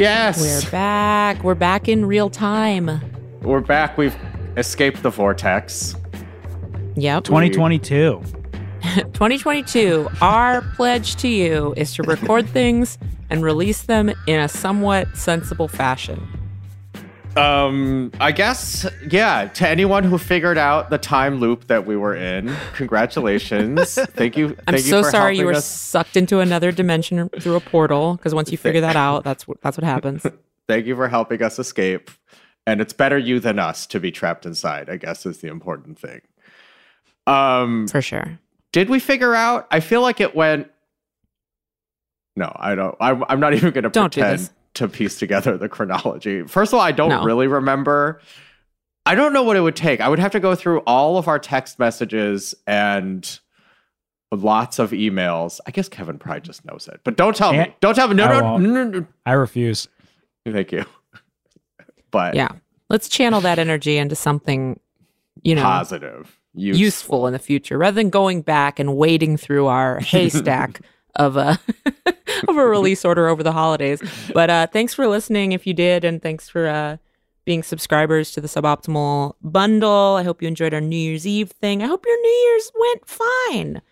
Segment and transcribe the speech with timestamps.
[0.00, 0.40] Yes.
[0.64, 1.44] We're back.
[1.44, 3.02] We're back in real time.
[3.42, 3.98] We're back.
[3.98, 4.16] We've
[4.56, 5.94] escaped the vortex.
[6.96, 7.24] Yep.
[7.24, 8.22] 2022.
[8.82, 10.08] 2022.
[10.22, 12.96] Our pledge to you is to record things
[13.28, 16.26] and release them in a somewhat sensible fashion.
[17.36, 22.14] Um, I guess, yeah, to anyone who figured out the time loop that we were
[22.14, 23.94] in, congratulations.
[23.94, 24.48] thank you.
[24.48, 25.64] Thank I'm you so sorry you were us.
[25.64, 29.60] sucked into another dimension through a portal because once you figure that out, that's what
[29.60, 30.26] that's what happens.
[30.68, 32.10] Thank you for helping us escape.
[32.66, 35.98] And it's better you than us to be trapped inside, I guess is the important
[35.98, 36.20] thing.
[37.26, 38.38] Um, For sure.
[38.70, 39.66] did we figure out?
[39.72, 40.70] I feel like it went.
[42.36, 42.94] No, I don't.
[43.00, 44.50] I'm, I'm not even going to Don't do pretend this.
[44.74, 46.42] To piece together the chronology.
[46.42, 47.24] First of all, I don't No.
[47.24, 48.20] really remember.
[49.06, 50.00] I don't know what it would take.
[50.00, 53.40] I would have to go through all of our text messages and
[54.30, 55.58] lots of emails.
[55.66, 57.74] I guess Kevin probably just knows it, but don't tell me.
[57.80, 58.14] Don't tell me.
[58.14, 59.88] No, I no, no, no, I refuse.
[60.46, 60.84] Thank you.
[62.12, 62.48] But Yeah.
[62.88, 64.80] Let's channel that energy into something,
[65.42, 66.80] you know, positive, useful.
[66.80, 70.80] useful in the future rather than going back and wading through our haystack
[71.16, 71.58] of a
[72.48, 74.02] of a release order over the holidays.
[74.32, 76.96] But uh thanks for listening if you did and thanks for uh
[77.44, 80.16] being subscribers to the suboptimal bundle.
[80.18, 81.82] I hope you enjoyed our New Year's Eve thing.
[81.82, 83.82] I hope your New Year's went fine.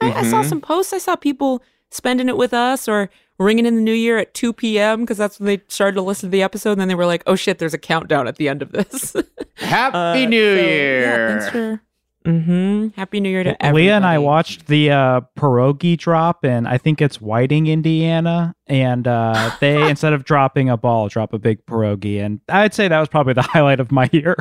[0.00, 0.48] I, I saw Mhm.
[0.48, 0.92] some posts.
[0.92, 4.52] I saw people spending it with us or ringing in the new year at 2
[4.52, 5.00] p.m.
[5.00, 6.72] because that's when they started to listen to the episode.
[6.72, 9.16] And then they were like, oh shit, there's a countdown at the end of this.
[9.56, 11.00] Happy Uh, New so, Year.
[11.00, 11.80] Yeah, thanks for.
[12.28, 12.88] Mm-hmm.
[12.94, 13.84] Happy New Year to everybody.
[13.86, 18.54] Leah and I watched the uh, pierogi drop, and I think it's Whiting, Indiana.
[18.66, 22.22] And uh, they, instead of dropping a ball, drop a big pierogi.
[22.22, 24.36] And I'd say that was probably the highlight of my year.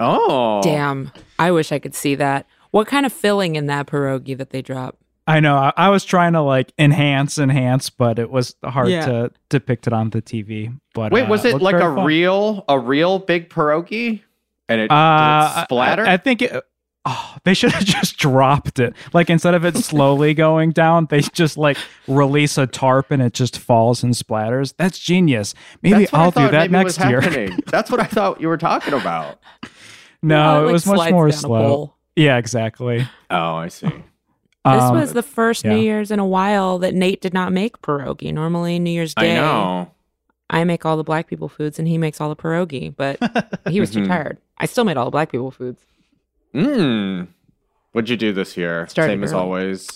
[0.00, 2.46] oh, Damn, I wish I could see that.
[2.72, 4.96] What kind of filling in that pierogi that they drop?
[5.26, 5.56] I know.
[5.56, 9.06] I, I was trying to like enhance, enhance, but it was hard Yeah.
[9.06, 10.76] to depict it on the TV.
[10.94, 12.04] But Wait, uh, was it looked like a fun.
[12.04, 14.22] real, a real big pierogi?
[14.68, 16.04] And it, did Uh, it splatter?
[16.06, 16.64] I, I think it.
[17.04, 18.94] Oh, they should have just dropped it.
[19.12, 21.76] Like instead of it slowly going down, they just like
[22.06, 24.74] release a tarp and it just falls and splatters.
[24.76, 25.54] That's genius.
[25.82, 27.48] Maybe That's I I'll do that maybe was next year.
[27.66, 29.40] That's what I thought you were talking about.
[30.22, 31.94] no, it like, was much more slow.
[32.14, 33.08] Yeah, exactly.
[33.30, 33.86] Oh, I see.
[33.88, 35.72] This Um, was the first yeah.
[35.74, 38.32] New Year's in a while that Nate did not make pierogi.
[38.32, 39.90] Normally, New Year's I Day, know.
[40.50, 43.18] I make all the black people foods and he makes all the pierogi, but
[43.68, 44.08] he was too Mhm.
[44.08, 44.38] tired.
[44.58, 45.80] I still made all the black people foods.
[46.54, 47.28] Mm.
[47.92, 48.86] What'd you do this year?
[48.88, 49.88] Started Same as always.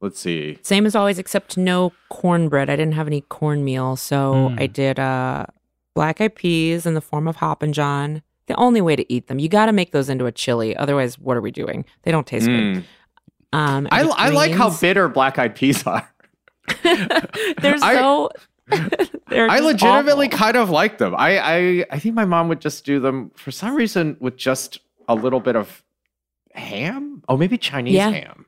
[0.00, 0.58] Let's see.
[0.62, 2.70] Same as always, except no cornbread.
[2.70, 4.60] I didn't have any cornmeal, so Mm.
[4.62, 5.46] I did uh,
[5.94, 8.22] black eyed peas in the form of Hoppin' John.
[8.46, 10.74] The only way to eat them, you got to make those into a chili.
[10.76, 11.84] Otherwise, what are we doing?
[12.02, 12.76] They don't taste good.
[12.78, 12.84] Mm.
[13.52, 16.08] Um, I, I like how bitter black eyed peas are.
[16.82, 18.30] they're I- so.
[19.28, 20.38] they're I legitimately awful.
[20.38, 21.12] kind of like them.
[21.18, 24.78] I, I I think my mom would just do them for some reason with just
[25.08, 25.82] a little bit of
[26.54, 27.22] ham.
[27.28, 28.10] Oh, maybe Chinese Yeah.
[28.10, 28.46] ham.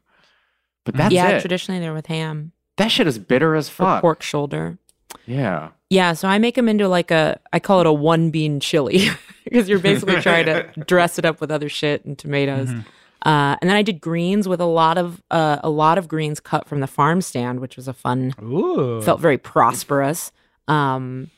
[0.84, 1.40] But that's yeah, it.
[1.40, 4.00] traditionally they're with ham that shit is bitter as or fuck.
[4.00, 4.78] pork shoulder.
[5.26, 5.68] Yeah.
[5.90, 9.08] Yeah, so I make them into like a, I call it a one bean chili
[9.44, 12.68] because you're basically trying to dress it up with other shit and tomatoes.
[12.70, 12.84] Mhm.
[13.24, 16.40] Uh, and then I did greens with a lot of uh, a lot of greens
[16.40, 19.00] cut from the farm stand, which was a fun, Ooh.
[19.02, 20.32] felt very prosperous.
[20.66, 21.30] Um,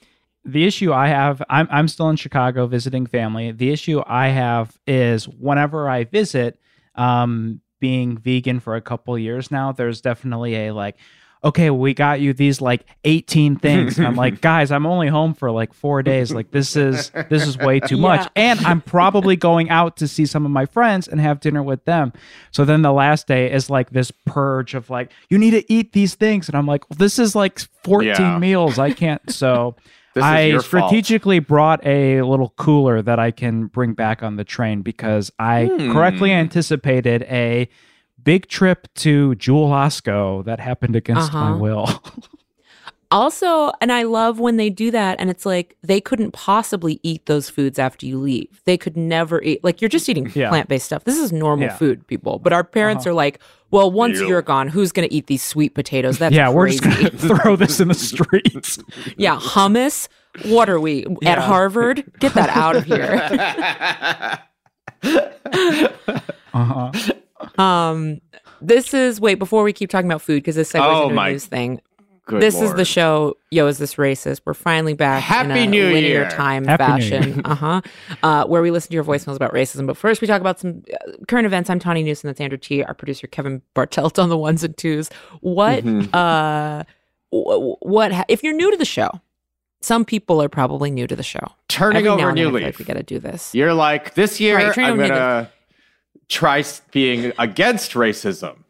[0.45, 3.51] the issue I have, I'm I'm still in Chicago visiting family.
[3.53, 6.59] The issue I have is whenever I visit,
[6.95, 10.97] um, being vegan for a couple years now, there's definitely a like,
[11.43, 13.99] okay, we got you these like 18 things.
[13.99, 16.33] And I'm like, guys, I'm only home for like four days.
[16.33, 18.27] Like this is this is way too much.
[18.37, 21.85] And I'm probably going out to see some of my friends and have dinner with
[21.85, 22.13] them.
[22.53, 25.93] So then the last day is like this purge of like, you need to eat
[25.93, 26.49] these things.
[26.49, 28.39] And I'm like, well, this is like 14 Yeah.
[28.39, 28.79] meals.
[28.79, 29.21] I can't.
[29.31, 30.89] So This is I your fault.
[30.91, 35.65] strategically brought a little cooler that I can bring back on the train because I
[35.67, 35.93] Hmm.
[35.93, 37.69] correctly anticipated a
[38.23, 41.59] big trip to Jewel Osco that happened against my Uh-huh.
[41.59, 42.03] will.
[43.15, 47.25] also, and I love when they do that, and it's like they couldn't possibly eat
[47.27, 48.61] those foods after you leave.
[48.65, 50.49] They could never eat like you're just eating Yeah.
[50.51, 51.05] plant based stuff.
[51.05, 51.77] This is normal Yeah.
[51.77, 52.39] food, people.
[52.39, 53.11] But our parents Uh-huh.
[53.13, 53.39] are like,
[53.71, 54.29] well, once Ew.
[54.29, 56.19] you're gone, who's going to eat these sweet potatoes?
[56.19, 57.11] That's yeah, we're just gonna
[57.43, 58.79] throw this in the streets.
[59.17, 60.09] Yeah, hummus.
[60.47, 62.05] What are we at Harvard?
[62.19, 64.39] Get that out of here.
[66.55, 66.93] Uh-huh.
[67.63, 68.21] Um,
[68.61, 71.29] this is wait before we keep talking about food because this segues Oh into my
[71.29, 71.81] a news thing.
[72.27, 73.37] Good this is the show.
[73.51, 74.41] Yo, is this racist?
[74.47, 76.31] We're finally back Happy in a New linear Year.
[76.31, 77.41] time Happy New fashion.
[77.45, 77.83] uh-huh.
[78.23, 79.87] Uh Where we listen to your voicemails about racism.
[79.87, 81.69] But first, we talk about some uh, current events.
[81.69, 82.29] I'm Tawny Newsome.
[82.29, 82.83] That's Andrew Ti.
[82.85, 85.11] Our producer Kevin Bartelt on the ones and twos.
[85.41, 85.85] What?
[85.85, 86.09] Mhm.
[86.15, 86.85] uh,
[87.31, 88.13] wh- what?
[88.13, 89.11] Ha- if you're new to the show,
[89.83, 91.47] some people are probably new to the show.
[91.69, 92.65] Turning Every over new leaf.
[92.65, 93.55] like we got to do this.
[93.55, 95.51] You're like, this year Right, I'm gonna
[96.31, 98.64] try being against racism.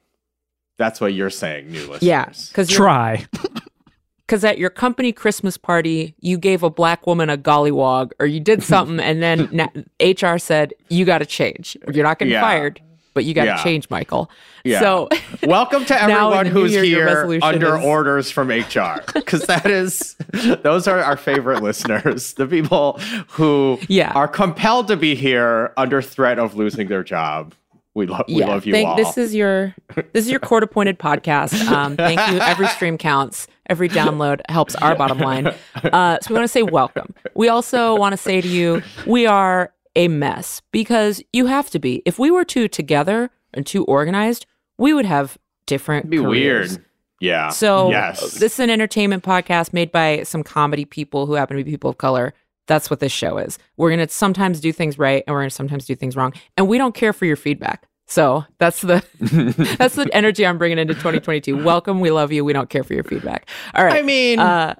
[0.76, 2.02] That's what you're saying, new listeners.
[2.02, 3.26] Yeah, because Try.
[4.26, 8.40] because at your company Christmas party, you gave a black woman a gollywog or you
[8.40, 9.68] did something, and then na-
[10.00, 11.76] HR said you got to change.
[11.92, 12.40] You're not getting Yeah.
[12.40, 12.80] fired,
[13.12, 13.62] but you got to Yeah.
[13.62, 14.28] change, Michael.
[14.64, 14.80] Yeah.
[14.80, 15.08] So
[15.44, 20.16] Welcome to everyone who's year, here under is- orders from HR, because that is
[20.62, 22.98] those are our favorite listeners, the people
[23.28, 24.10] who Yeah.
[24.14, 27.54] are compelled to be here under threat of losing their job.
[27.94, 28.96] We love we love you thank- all.
[28.96, 29.74] This is your
[30.12, 31.54] this is your court appointed podcast.
[31.68, 32.38] Um, thank you.
[32.40, 33.46] Every stream counts.
[33.70, 35.46] Every download helps our bottom line.
[35.84, 37.14] Uh, so we want to say welcome.
[37.34, 41.78] We also want to say to you, we are a mess because you have to
[41.78, 42.02] be.
[42.04, 44.46] If we were two together and two organized,
[44.76, 46.06] we would have different.
[46.06, 46.70] It'd be careers.
[46.72, 46.84] weird.
[47.20, 47.48] Yeah.
[47.50, 48.20] So yes.
[48.34, 51.90] this is an entertainment podcast made by some comedy people who happen to be people
[51.90, 52.34] of color.
[52.66, 53.58] That's what this show is.
[53.76, 56.32] We're gonna sometimes do things right and we're gonna sometimes do things wrong.
[56.56, 57.86] And we don't care for your feedback.
[58.06, 59.04] So that's the
[59.78, 61.62] that's the energy I'm bringing into 2022.
[61.62, 62.44] Welcome, we love you.
[62.44, 63.48] We don't care for your feedback.
[63.74, 63.94] All right.
[63.94, 64.74] I mean, uh,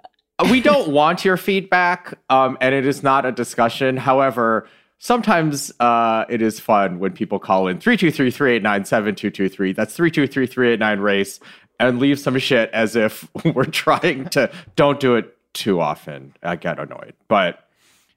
[0.51, 3.97] we don't want your feedback, um, and it is not a discussion.
[3.97, 9.73] However, sometimes uh, it is fun when people call in 323 389 7223.
[9.73, 11.41] That's 323 389 race
[11.81, 14.51] and leave some shit as if we're trying to.
[14.77, 16.35] Don't do it too often.
[16.43, 17.15] I get annoyed.
[17.29, 17.64] But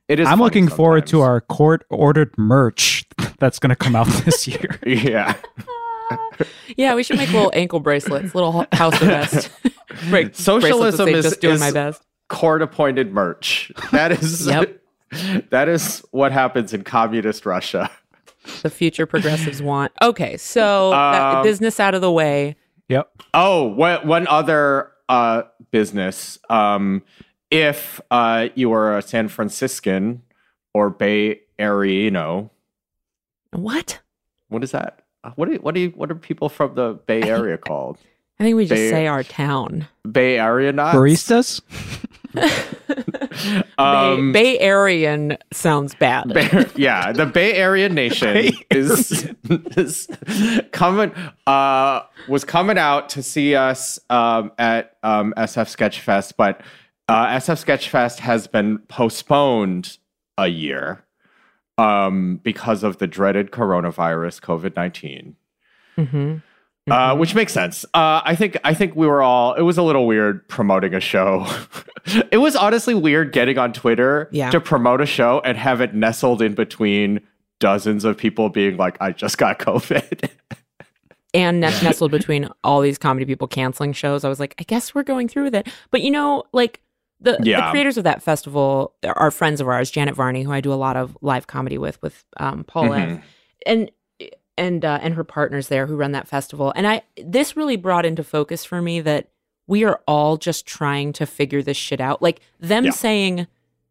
[0.08, 0.28] it is.
[0.28, 3.06] I'm funny looking forward to our court ordered merch
[3.40, 4.80] that's going to come out this year.
[4.86, 5.36] Yeah.
[6.78, 9.50] yeah, we should make little ankle bracelets, little ho- house arrest.
[10.10, 12.02] Break- bracelets Socialism is- just doing is- my best.
[12.30, 13.72] Court appointed merch.
[13.94, 14.48] That is.
[14.48, 14.82] Yep.
[15.50, 17.90] That is what happens in communist Russia.
[18.64, 19.94] The future progressives want.
[20.02, 22.58] Okay, so that- Um, business out of the way.
[22.90, 23.10] Yep.
[23.34, 26.38] Oh, one, one other uh, business.
[26.50, 27.02] Um,
[27.52, 30.22] if uh, you are a San Franciscan
[30.74, 32.50] or Bay Areano,
[33.52, 34.00] What?
[34.50, 35.00] what is that?
[35.24, 37.98] Uh, What do you, what do you, what are people from the Bay Area called?
[38.40, 39.88] I think we just They- say our town.
[40.10, 40.96] Bay Area nuts?
[40.96, 41.62] Baristas?
[43.78, 46.34] Um, Bay, Bay Arean sounds bad.
[46.34, 49.28] Bay- yeah, the Bay Area Nation Bay is,
[49.76, 50.08] is
[50.72, 51.12] coming
[51.46, 56.62] uh was coming out to see us um at um SF Sketchfest, but
[57.10, 59.98] uh SF Sketchfest has been postponed
[60.38, 61.04] a year
[61.78, 65.34] um because of the dreaded coronavirus COVID-19.
[65.98, 66.42] Mhm.
[66.90, 67.18] Uh, Mhm.
[67.18, 67.84] which makes sense.
[67.94, 69.54] Uh, I think I think we were all.
[69.56, 71.46] It was a little weird promoting a show.
[72.32, 74.50] it was honestly weird getting on Twitter Yeah.
[74.52, 77.20] to promote a show and have it nestled in between
[77.60, 80.30] dozens of people being like, "I just got COVID."
[81.34, 85.04] and nestled between all these comedy people canceling shows, I was like, I guess we're
[85.04, 85.68] going through with it.
[85.92, 86.80] But you know, like
[87.20, 90.72] the, the creators of that festival are friends of ours, Janet Varney, who I do
[90.72, 93.10] a lot of live comedy with, with um, Paul F.
[93.10, 93.22] Mhm.
[93.66, 93.92] and
[94.58, 96.74] and uh, and her partners there who run that festival.
[96.76, 99.30] And I this really brought into focus for me that
[99.68, 102.22] we are all just trying to figure this shit out.
[102.22, 102.92] Like them Yeah.
[102.92, 103.48] saying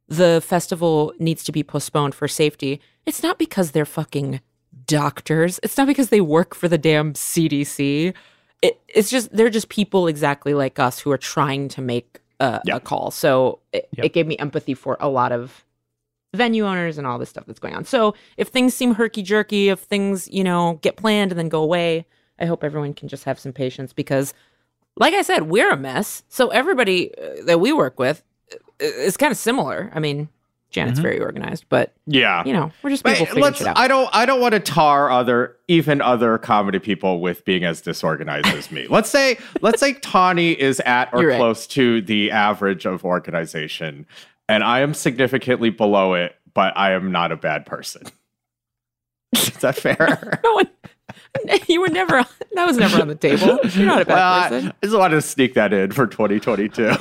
[0.08, 2.81] the festival needs to be postponed for safety.
[3.06, 4.40] It's not because they're fucking
[4.87, 5.58] doctors.
[5.62, 8.15] It's not because they work for the damn CDC.
[8.62, 12.60] It, it's just they're just people exactly like us who are trying to make a,
[12.64, 12.76] Yeah.
[12.76, 13.10] a call.
[13.10, 14.06] So it, Yep.
[14.06, 15.64] it gave me empathy for a lot of
[16.34, 17.84] venue owners and all this stuff that's going on.
[17.84, 21.62] So if things seem herky jerky, if things, you know, get planned and then go
[21.62, 22.06] away,
[22.38, 24.34] I hope everyone can just have some patience because,
[24.98, 26.22] like I said, we're a mess.
[26.28, 29.90] So everybody uh, that we work with uh, is kind of similar.
[29.94, 30.28] I mean,
[30.70, 31.03] Janet's Mhm.
[31.03, 32.43] very organized, but Yeah.
[32.44, 33.58] you know, we're just But people figuring let's.
[33.58, 33.79] shit out.
[33.79, 34.08] I don't.
[34.13, 38.70] I don't want to tar other, even other comedy people with being as disorganized as
[38.70, 38.87] me.
[38.89, 39.39] Let's say.
[39.63, 41.37] Let's say Tawny is at or right.
[41.37, 44.06] close to the average of organization,
[44.49, 46.37] and I am significantly below it.
[46.53, 48.03] But I am not a bad person.
[49.35, 50.41] is that fair?
[50.44, 50.69] no one,
[51.69, 52.25] you were never.
[52.55, 53.58] That was never on the table.
[53.73, 54.69] You're not a bad Well, person.
[54.82, 56.93] I just wanted to sneak that in for 2022.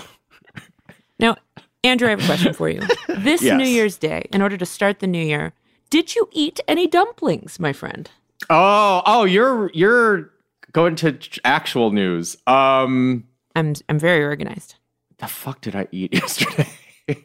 [1.19, 1.37] Now,
[1.85, 2.81] Andrew, I have a question for you.
[3.17, 3.57] This Yes.
[3.57, 5.53] New Year's Day, in order to start the new year,
[5.89, 8.09] did you eat any dumplings, my friend?
[8.49, 10.31] Oh, oh, you're you're
[10.71, 12.37] going to actual news.
[12.47, 13.23] Um,
[13.55, 14.75] I'm I'm very organized.
[15.19, 16.67] the fuck did I eat yesterday?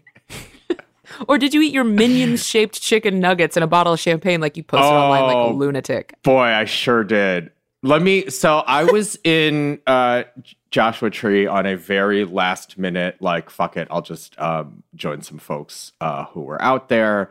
[1.29, 4.57] Or did you eat your minions shaped chicken nuggets and a bottle of champagne like
[4.57, 5.51] you posted online like Oh.
[5.51, 6.15] a lunatic?
[6.23, 7.51] Boy, I sure did.
[7.83, 8.31] Let me.
[8.31, 10.23] So I was in uh,
[10.71, 15.39] Joshua Tree on a very last minute, like, fuck it, I'll just um, join some
[15.39, 17.31] folks uh, who were out there.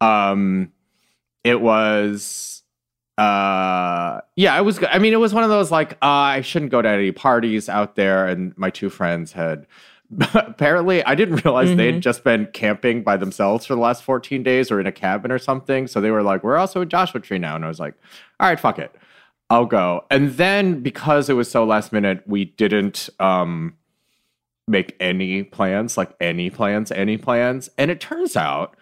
[0.00, 0.72] Um,
[1.42, 2.62] it was,
[3.16, 4.80] uh, yeah, it was.
[4.90, 7.68] I mean, it was one of those like uh, I shouldn't go to any parties
[7.68, 9.66] out there, and my two friends had
[10.34, 11.76] apparently I didn't realize Mhm.
[11.76, 15.30] they'd just been camping by themselves for the last 14 days or in a cabin
[15.32, 15.86] or something.
[15.86, 17.56] So they were like, we're also in Joshua Tree now.
[17.56, 17.94] And I was like,
[18.40, 18.94] all right, fuck it.
[19.50, 20.04] I'll go.
[20.10, 23.74] And then because it was so last minute, we didn't um
[24.66, 27.70] make any plans, like any plans, any plans.
[27.78, 28.76] And it turns out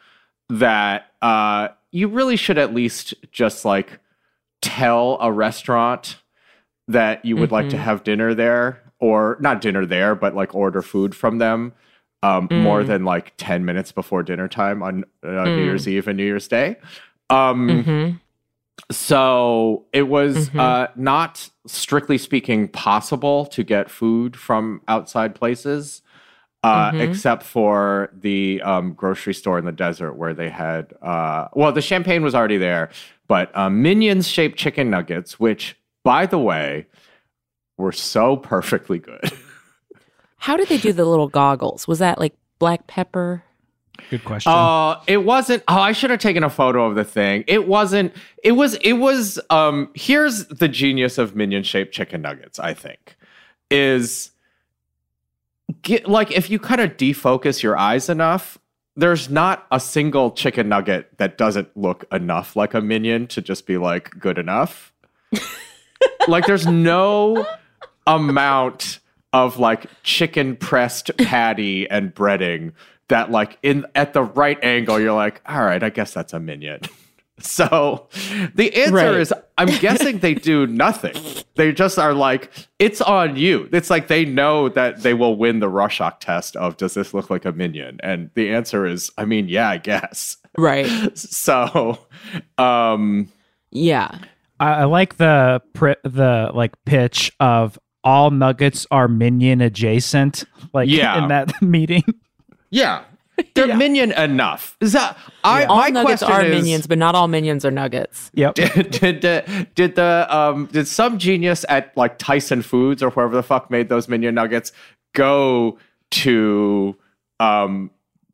[0.49, 4.01] that uh you really should at least just like
[4.63, 6.17] tell a restaurant
[6.89, 7.81] that you would like to Mhm.
[7.81, 11.73] have dinner there or not dinner there but like order food from them
[12.23, 12.87] um, more Mm.
[12.87, 15.65] than like 10 minutes before dinner time on uh, new Mm.
[15.65, 16.77] year's eve and new year's day
[17.31, 18.11] um, hmm
[18.91, 20.61] so it was Mhm.
[20.61, 26.03] uh, not strictly speaking possible to get food from outside places
[26.63, 27.01] uh, Mhm.
[27.01, 31.83] except for the um, grocery store in the desert where they had uh, well the
[31.83, 32.91] champagne was already there
[33.29, 36.87] but um, minions shaped chicken nuggets which by the way
[37.79, 39.31] were so perfectly good
[40.39, 41.89] How did they do the little goggles?
[41.89, 43.43] Was that like black pepper?
[44.11, 44.53] Good question.
[44.53, 45.63] Uh, it wasn't.
[45.69, 47.45] Oh, I should have taken a photo of the thing.
[47.47, 48.13] It wasn't.
[48.43, 48.75] It was.
[48.77, 49.39] It was.
[49.51, 52.59] Um, here's the genius of minion shaped chicken nuggets.
[52.59, 53.17] I think
[53.71, 54.31] is
[55.83, 58.59] get like if you kind of defocus your eyes enough.
[58.99, 63.67] There's not a single chicken nugget that doesn't look enough like a minion to just
[63.67, 64.91] be like good enough.
[66.29, 67.47] like there's no
[68.07, 69.01] amount
[69.35, 72.73] of like chicken pressed patty and breading
[73.09, 76.41] that like in at the right angle you're like all right i guess that's a
[76.41, 76.81] minion
[77.39, 78.09] so
[78.55, 79.15] the answer Right.
[79.21, 81.15] is i'm guessing they do nothing
[81.55, 85.61] they just are like it's on you it's like they know that they will win
[85.61, 89.25] the rorschach test of does this look like a minion and the answer is i
[89.25, 90.87] mean yeah i guess Right.
[91.19, 91.99] so
[92.57, 93.31] um
[93.71, 94.19] Yeah.
[94.59, 100.45] I, I like the pri- the like pitch of all nuggets are minion adjacent.
[100.73, 101.21] Like Yeah.
[101.23, 102.05] in that meeting.
[102.71, 103.05] Yeah
[103.55, 103.77] they're Yeah.
[103.77, 107.29] minion enough is that i All my nuggets question are is, minions, but not all
[107.29, 108.31] minions are nuggets.
[108.35, 108.55] Yep.
[108.55, 113.35] did, did the did the um did some genius at like Tyson Foods or whoever
[113.37, 114.73] the fuck made those minion nuggets
[115.15, 115.79] go
[116.13, 116.97] to
[117.41, 117.91] um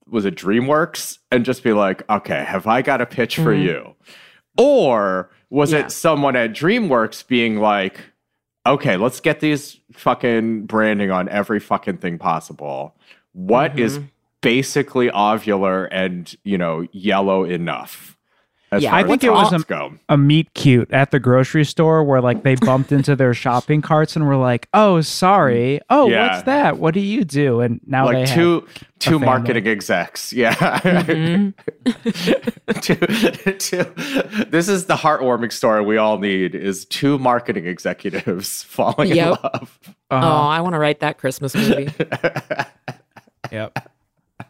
[0.09, 3.62] was it DreamWorks and just be like, okay, have I got a pitch for Mhm.
[3.65, 3.95] you?
[4.59, 5.81] Or was Yeah.
[5.87, 7.99] it someone at DreamWorks being like,
[8.67, 12.95] okay, let's get these fucking branding on every fucking thing possible.
[13.33, 14.09] What is Mhm.
[14.43, 18.11] Basically ovular and you know yellow enough?
[18.71, 19.93] As Yeah, I think it was a- go.
[20.09, 24.17] a meet cute at the grocery store where like they bumped into their shopping carts
[24.17, 25.79] and were like, "Oh, sorry.
[25.91, 26.29] Oh, Yeah.
[26.33, 26.79] what's that?
[26.79, 28.67] What do you do?" And now they like have- two
[28.99, 30.33] two marketing execs.
[30.33, 30.55] Yeah.
[30.55, 31.53] Mhm.
[32.81, 39.11] two, two, this is the heartwarming story we all need is two marketing executives falling
[39.11, 39.79] in love.
[40.11, 40.49] Oh, Uh-huh.
[40.49, 41.91] I want to write that Christmas movie.
[43.51, 43.87] Yep.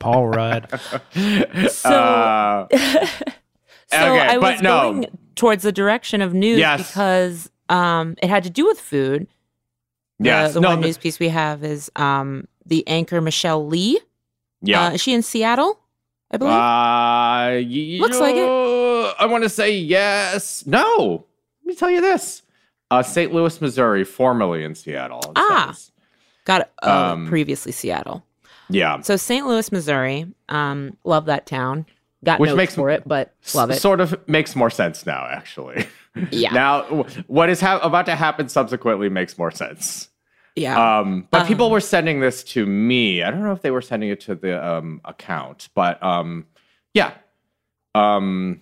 [0.03, 0.69] Paul Rudd.
[1.71, 4.83] So, Uh, so okay, I was no.
[4.93, 6.89] going towards the direction of news Yes.
[6.89, 9.27] because um, it had to do with food.
[10.19, 10.55] The, yes.
[10.55, 14.01] the no, one the- news piece we have is um, the anchor Michelle Lee.
[14.63, 14.87] yeah.
[14.87, 15.79] Uh, is she in Seattle?
[16.31, 16.53] I believe.
[16.55, 19.15] Uh, y- Looks like it.
[19.19, 20.65] I want to say yes.
[20.67, 21.27] No.
[21.63, 22.43] Let me tell you this.
[22.91, 23.33] Uh, St.
[23.33, 25.21] Louis, Missouri, formerly in Seattle.
[25.37, 25.75] Ah.
[26.45, 26.73] Got it.
[26.83, 28.25] Oh, um, previously Seattle.
[28.73, 29.01] Yeah.
[29.03, 29.47] So St.
[29.47, 30.27] Louis, Missouri.
[30.49, 31.87] Um, love that town.
[32.25, 33.81] Got Which notes makes- for it, but love it.
[33.81, 35.87] Sort of makes more sense now, actually.
[36.31, 36.51] Yeah.
[36.53, 36.83] now,
[37.27, 40.11] what is ha- about to happen subsequently makes more sense.
[40.55, 40.99] yeah.
[40.99, 43.23] Um, but people Um, were sending this to me.
[43.23, 46.45] I don't know if they were sending it to the um, account, but um,
[46.93, 47.13] yeah.
[47.95, 48.61] Um,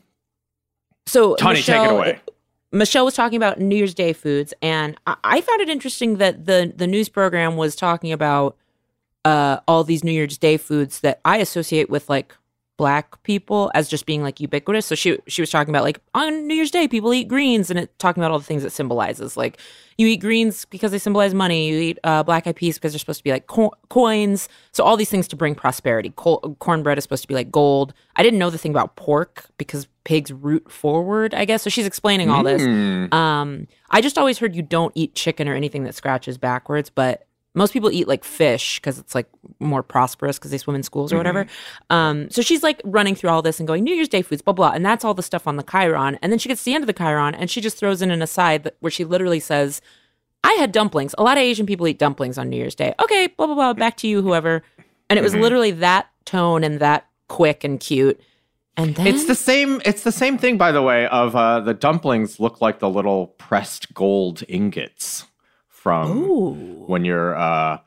[1.06, 2.20] so Tawny, Michelle, take it away.
[2.72, 6.46] Michelle was talking about New Year's Day foods, and I, I found it interesting that
[6.46, 8.56] the the news program was talking about
[9.24, 12.34] uh, all these New Year's Day foods that I associate with like
[12.78, 14.86] black people as just being like ubiquitous.
[14.86, 17.78] So she she was talking about like on New Year's Day people eat greens, and
[17.78, 19.36] it talking about all the things it symbolizes.
[19.36, 19.58] Like
[19.98, 21.68] you eat greens because they symbolize money.
[21.68, 24.48] You eat uh, black eyed peas because they're supposed to be like co- coins.
[24.72, 26.14] So all these things to bring prosperity.
[26.16, 27.92] Col- cornbread is supposed to be like gold.
[28.16, 31.34] I didn't know the thing about pork because pigs root forward.
[31.34, 31.68] I guess so.
[31.68, 32.62] She's explaining all this.
[32.62, 36.88] mm, Um, I just always heard you don't eat chicken or anything that scratches backwards,
[36.88, 39.26] but most people eat like fish because it's like
[39.58, 41.46] more prosperous because they swim in schools or whatever.
[41.90, 44.54] Um, so she's like running through all this and going New Year's Day foods, blah
[44.54, 46.18] blah, and that's all the stuff on the chyron.
[46.22, 48.10] And then she gets to the end of the chyron and she just throws in
[48.10, 49.80] an aside that, where she literally says,
[50.44, 51.14] "I had dumplings.
[51.18, 52.94] A lot of Asian people eat dumplings on New Year's Day.
[53.02, 53.72] Okay, blah blah blah.
[53.72, 54.62] Back to you, whoever."
[55.08, 55.40] And it was Mhm.
[55.40, 58.20] literally that tone and that quick and cute.
[58.76, 59.82] And then It's the same.
[59.84, 61.06] It's the same thing, by the way.
[61.08, 65.24] Of uh, the dumplings look like the little pressed gold ingots
[65.80, 66.84] from Ooh.
[66.86, 67.78] when you're, uh,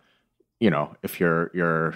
[0.59, 1.95] you know, if you're you're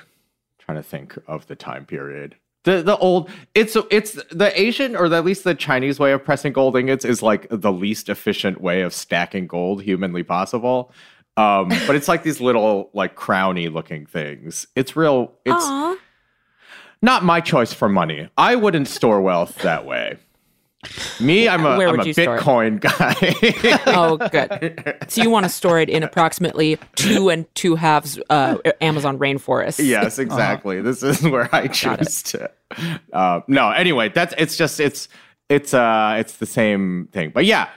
[0.60, 2.36] trying to think of the time period.
[2.66, 6.54] The the old it's it's the Asian or at least the Chinese way of pressing
[6.54, 10.92] gold ingots is like the least efficient way of stacking gold humanly possible.
[11.36, 14.68] Um, but it's like these little like crowny looking things.
[14.76, 15.34] It's real.
[15.46, 15.96] It's Aw.
[17.02, 18.30] not my choice for money.
[18.38, 20.18] I wouldn't store wealth that way.
[21.20, 22.14] Me, I'm a, Where I'm would a you?
[22.14, 23.84] Bitcoin guy.
[23.94, 24.96] Oh, good.
[25.08, 29.84] So you want to store it in approximately two and two halves uh, Amazon rainforest.
[29.86, 30.82] yes, exactly.
[30.82, 32.50] This is where I choose to.
[33.14, 35.08] Uh, no, anyway, that's it's just it's
[35.50, 37.32] it's uh it's the same thing.
[37.34, 37.70] But yeah,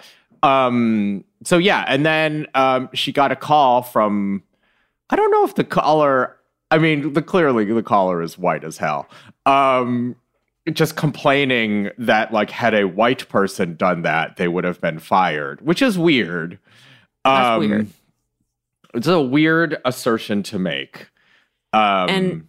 [0.43, 4.43] um, so yeah, and then um, she got a call from
[5.11, 6.37] I don't know if the caller.
[6.73, 9.09] I mean, the clearly the caller is white as hell.
[9.47, 10.15] Um,
[10.73, 15.61] just complaining that like had a white person done that, they would have been fired,
[15.63, 16.59] which is weird.
[17.25, 17.87] That's Um, weird.
[18.95, 21.09] It's a weird assertion to make.
[21.73, 22.47] Um, And-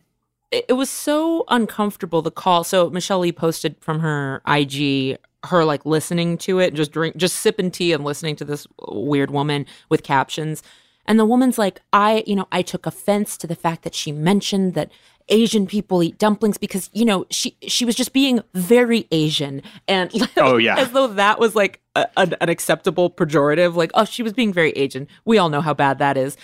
[0.51, 5.63] it it was so uncomfortable the call so michelle lee posted from her ig her
[5.63, 9.65] like listening to it just drink just sipping tea and listening to this weird woman
[9.87, 10.61] with captions
[11.05, 14.11] and the woman's like i you know i took offense to the fact that she
[14.11, 14.91] mentioned that
[15.29, 20.11] asian people eat dumplings because you know she she was just being very asian and
[20.37, 20.79] Oh, yeah.
[20.79, 24.53] as though that was like a, an, an acceptable pejorative like oh she was being
[24.53, 26.37] very asian we all know how bad that is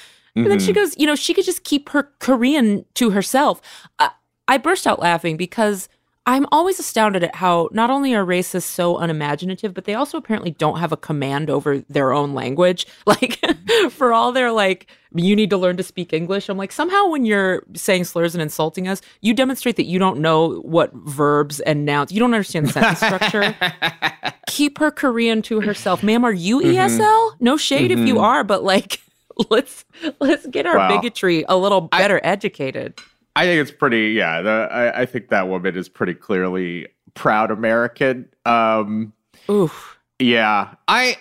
[0.44, 0.82] and then she mm-hmm.
[0.82, 3.62] goes, you know, she could just keep her Korean to herself.
[3.98, 4.12] I,
[4.48, 5.90] I burst out laughing because
[6.28, 10.52] I'm always astounded at how not only are racists so unimaginative, but they also apparently
[10.52, 12.86] don't have a command over their own language.
[13.08, 13.40] Like,
[13.92, 16.50] for all their like, you need to learn to speak English.
[16.50, 20.20] I'm like, somehow when you're saying slurs and insulting us, you demonstrate that you don't
[20.20, 23.56] know what verbs and nouns, you don't understand sentence structure.
[24.48, 26.04] Keep her Korean to herself.
[26.04, 27.02] Ma'am, are you mm-hmm.
[27.02, 27.36] ESL?
[27.40, 28.24] No shade if you mm-hmm.
[28.26, 29.00] are, but like,
[29.50, 29.86] let's
[30.20, 30.90] let's get our Wow.
[30.90, 33.00] bigotry a little better educated.
[33.38, 34.12] I think it's pretty.
[34.13, 38.28] Yeah, the, I, I think that woman is pretty clearly proud American.
[38.45, 39.13] Um,
[39.50, 39.97] Oof.
[40.19, 41.17] yeah, I.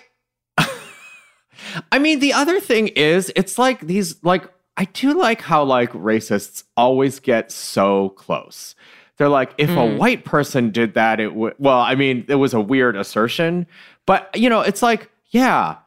[1.91, 4.45] I mean, the other thing is, it's like these like
[4.77, 8.75] I do like how like racists always get so close.
[9.17, 9.97] They're like, if a Mm.
[9.97, 11.55] white person did that, it would.
[11.57, 13.65] Well, I mean, it was a weird assertion,
[14.05, 15.77] but you know, it's like, yeah,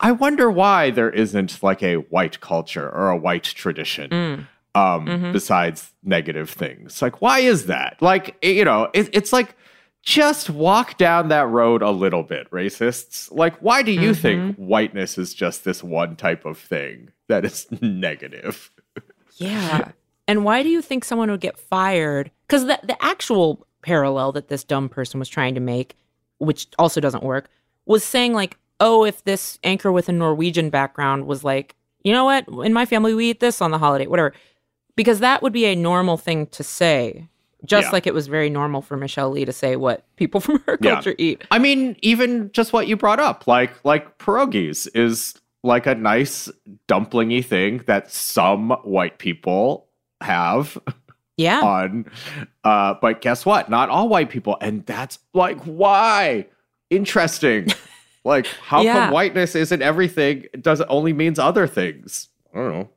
[0.00, 4.46] I wonder why there isn't like a white culture or a white tradition Mm.
[4.74, 5.32] Um, Mhm.
[5.32, 7.00] besides negative things.
[7.00, 7.96] Like, why is that?
[8.00, 9.54] Like, you know, it, it's like
[10.02, 13.30] just walk down that road a little bit, racists.
[13.32, 17.66] Like, why do you think whiteness is just this one type of thing that is
[17.80, 18.70] negative?
[19.36, 19.92] Yeah.
[20.28, 22.30] And why do you think someone would get fired?
[22.46, 25.94] Because the, the actual parallel that this dumb person was trying to make,
[26.38, 27.48] which also doesn't work,
[27.86, 32.24] was saying, like, oh, if this anchor with a Norwegian background was like, you know
[32.24, 32.46] what?
[32.64, 34.32] In my family, we eat this on the holiday, whatever.
[34.96, 37.28] Because that would be a normal thing to say,
[37.64, 37.90] just Yeah.
[37.92, 40.94] like it was very normal for Michelle Lee to say what people from her Yeah.
[40.94, 41.42] culture eat.
[41.50, 46.50] I mean, even just what you brought up, like like pierogies is like a nice
[46.88, 49.86] dumplingy thing that some white people
[50.20, 50.78] have
[51.36, 51.60] Yeah.
[51.62, 52.04] on.
[52.62, 53.68] Uh, but guess what?
[53.70, 56.46] Not all white people, and that's like why
[56.90, 57.68] interesting.
[58.24, 58.92] like, how Yeah.
[59.06, 60.44] come whiteness isn't everything?
[60.52, 62.28] It doesn't only means other things.
[62.54, 62.88] I don't know.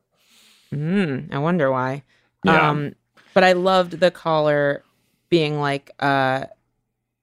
[0.72, 2.02] Mm, I wonder why.
[2.44, 2.70] Yeah.
[2.70, 2.94] Um,
[3.34, 4.82] but I loved the caller
[5.28, 6.44] being like, uh,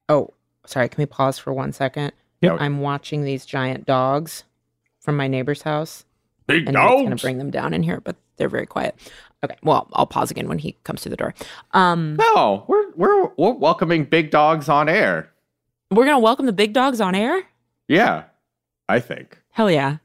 [0.08, 0.32] "Oh,
[0.66, 0.88] sorry.
[0.88, 2.12] Can we pause for one second?
[2.60, 4.44] I'm watching these giant dogs
[5.00, 6.04] from my neighbor's house,
[6.46, 8.94] Big and it's gonna bring them down in here, but they're very quiet.
[9.44, 9.56] Okay.
[9.62, 11.34] Well, I'll pause again when he comes through the door.
[11.72, 15.30] Um, No, we're we're we're welcoming big dogs on air.
[15.90, 17.42] we're gonna welcome the big dogs on air.
[17.88, 18.24] Yeah,
[18.88, 19.38] I think.
[19.50, 19.96] Hell yeah.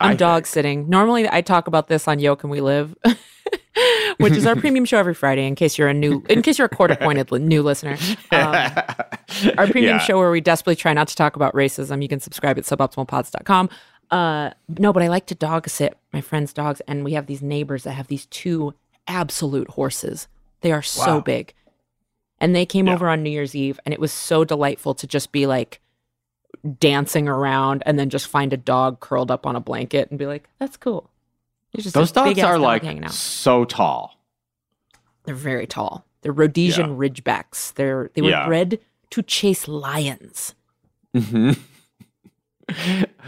[0.00, 0.46] I'm I dog think.
[0.46, 0.88] sitting.
[0.88, 2.94] Normally, I talk about this on Yo Can We Live,
[4.18, 5.46] which is our premium show every Friday.
[5.46, 7.96] In case you're a new, in case you're a court appointed new listener,
[8.32, 8.54] um,
[9.58, 9.98] our premium Yeah.
[9.98, 12.00] show where we desperately try not to talk about racism.
[12.02, 13.70] You can subscribe at suboptimalpods.com.
[14.10, 17.42] Uh, no, but I like to dog sit my friends' dogs, and we have these
[17.42, 18.74] neighbors that have these two
[19.06, 20.28] absolute horses.
[20.62, 21.20] They are so Wow.
[21.20, 21.54] big,
[22.40, 22.94] and they came Yeah.
[22.94, 25.80] over on New Year's Eve, and it was so delightful to just be like
[26.80, 30.26] dancing around and then just find a dog curled up on a blanket and be
[30.26, 31.10] like, "That's cool."
[31.76, 33.12] Just Those dogs are dog like hanging out.
[33.12, 34.18] so tall.
[35.24, 36.04] They're very tall.
[36.22, 37.74] They're Rhodesian Ridgebacks.
[37.74, 38.46] They're they were Yeah.
[38.46, 40.54] bred to chase lions.
[41.14, 41.52] hmm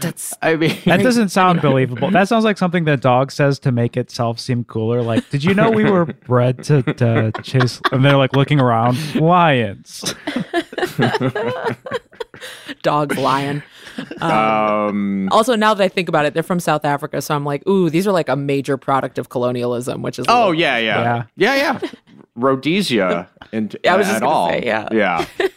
[0.01, 2.11] That's I mean, That doesn't sound believable.
[2.11, 5.01] That sounds like something that dog says to make itself seem cooler.
[5.01, 7.81] Like, did you know we were bred to, to chase?
[7.91, 10.13] And they're like looking around, lions.
[12.81, 13.63] Dog's lying.
[14.21, 17.45] Um, Um, also, now that I think about it, they're from South Africa, so I'm
[17.45, 20.77] like, ooh, these are like a major product of colonialism, which is oh little- yeah,
[20.77, 21.79] yeah, yeah, yeah.
[22.35, 24.49] Rhodesia and I was at just gonna all.
[24.49, 24.87] say, yeah.
[24.91, 25.25] yeah.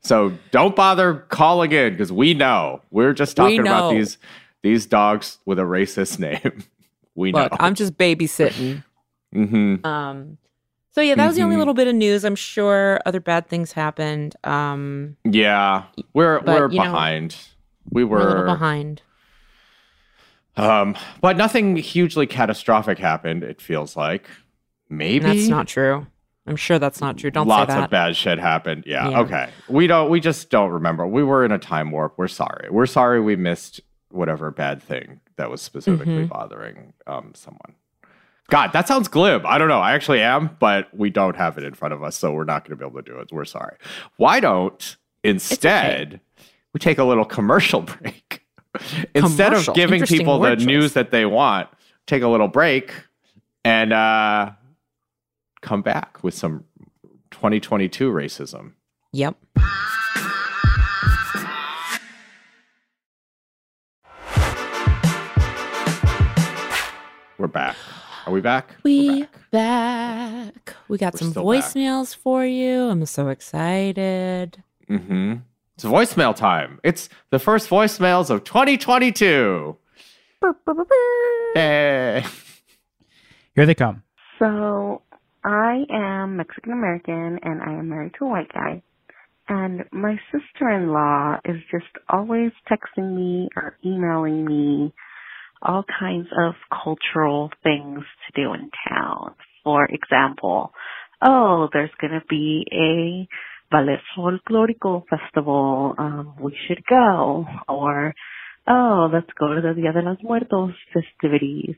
[0.00, 4.18] So don't bother calling in because we know we're just We talking about these
[4.62, 6.62] these dogs with a racist name.
[7.14, 7.56] we look, know.
[7.58, 8.84] I'm just babysitting.
[9.32, 10.36] hmm Um,
[10.94, 11.58] so yeah, that was the only Mhm.
[11.60, 12.24] little bit of news.
[12.24, 14.36] I'm sure other bad things happened.
[14.44, 17.36] Um, Yeah, we're But, we're you know, behind.
[17.90, 19.02] we we're a little were behind.
[20.56, 23.42] Um, but nothing hugely catastrophic happened.
[23.42, 24.28] It feels like
[24.88, 26.06] maybe That's not true.
[26.46, 27.30] I'm sure that's not true.
[27.30, 27.84] Don't lots say that.
[27.84, 28.84] of bad shit happened.
[28.86, 29.20] Yeah, Yeah.
[29.20, 29.48] Okay.
[29.68, 30.10] We don't.
[30.10, 31.06] We just don't remember.
[31.06, 32.14] We were in a time warp.
[32.18, 32.68] We're sorry.
[32.70, 33.20] We're sorry.
[33.20, 33.80] We missed
[34.10, 36.28] whatever bad thing that was specifically Mhm.
[36.28, 37.74] bothering um someone.
[38.50, 39.46] God, that sounds glib.
[39.46, 39.80] I don't know.
[39.80, 42.64] I actually am, but we don't have it in front of us, so we're not
[42.64, 43.28] going to be able to do it.
[43.32, 43.76] We're sorry.
[44.16, 46.20] Why don't instead
[46.72, 48.42] we take a little commercial break?
[49.14, 49.70] instead Commercial.
[49.72, 50.66] of giving people the choice.
[50.66, 51.68] news that they want,
[52.06, 52.92] take a little break
[53.64, 54.50] and uh,
[55.62, 56.64] come back with some
[57.30, 58.72] 2022 racism.
[59.12, 59.36] Yep.
[68.26, 68.74] Are we back?
[68.82, 69.50] We're back.
[69.50, 70.76] back.
[70.88, 71.62] We got We're some still back.
[71.64, 72.88] voicemails for you.
[72.88, 74.62] I'm so excited.
[74.88, 75.34] Mm-hmm.
[75.74, 76.80] It's voicemail time.
[76.82, 79.76] It's the first voicemails of 2022.
[81.54, 82.24] Hey.
[83.54, 84.02] Here they come.
[84.38, 85.02] So
[85.44, 88.82] I am Mexican American and I am married to a white guy.
[89.48, 94.94] And my sister in law is just always texting me or emailing me
[95.64, 99.34] all kinds of cultural things to do in town.
[99.64, 100.72] For example,
[101.22, 103.28] oh, there's gonna be a
[103.70, 105.94] ballet folklorico festival.
[105.96, 107.46] Um, we should go.
[107.68, 108.14] Or,
[108.68, 111.76] oh, let's go to the Dia de los Muertos festivities.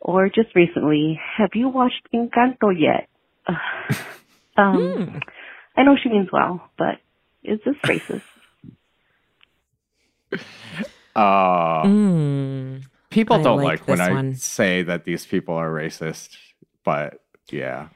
[0.00, 3.08] Or just recently, have you watched Encanto yet?
[4.56, 5.18] um, Hmm.
[5.76, 6.96] I know she means well, but
[7.44, 8.22] is this racist?
[11.14, 12.82] Uh, Mm.
[13.10, 13.98] People I don't like like, when
[14.30, 16.36] this I say that these people are racist,
[16.84, 17.20] but
[17.50, 17.88] yeah.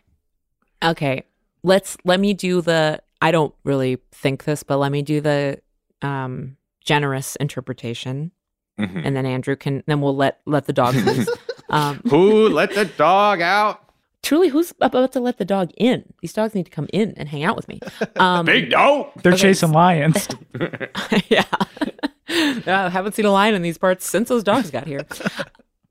[0.84, 1.24] Okay.
[1.62, 5.60] Let's let me do the I don't really think this, but let me do the
[6.02, 8.30] um generous interpretation
[8.78, 9.02] Mhm.
[9.06, 11.28] and then Andrew can then we'll let let the dog loose.
[11.70, 13.80] um Who let the dog out?
[14.22, 16.02] truly who's about to let the dog in?
[16.22, 17.80] These dogs need to come in and hang out with me.
[18.16, 19.10] Um Big no.
[19.22, 20.28] They're Okay, chasing lions.
[21.28, 21.44] yeah.
[22.28, 25.06] I haven't seen a lion in these parts since those dogs got here.